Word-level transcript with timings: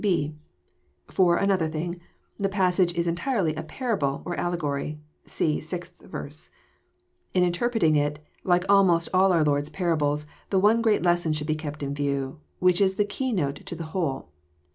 (6) 0.03 0.31
For 1.09 1.37
another 1.37 1.69
thing, 1.69 2.01
the 2.39 2.49
passage 2.49 2.91
is 2.95 3.05
entirely 3.05 3.53
a 3.53 3.61
parable, 3.61 4.23
or 4.25 4.35
alle 4.35 4.57
gory. 4.57 4.97
(See 5.25 5.61
sixth 5.61 5.93
verse.) 6.01 6.49
In 7.35 7.43
interpreting 7.43 7.95
it, 7.95 8.17
like 8.43 8.63
almost 8.67 9.09
all 9.13 9.31
our 9.31 9.43
Lord's 9.43 9.69
parables, 9.69 10.25
the 10.49 10.57
one 10.57 10.81
great 10.81 11.03
lesson 11.03 11.33
should 11.33 11.45
be 11.45 11.53
kept 11.53 11.83
in 11.83 11.93
view, 11.93 12.39
which 12.57 12.81
is 12.81 12.95
the 12.95 13.05
key 13.05 13.31
note 13.31 13.57
to 13.67 13.75
the 13.75 13.83
whole. 13.93 14.29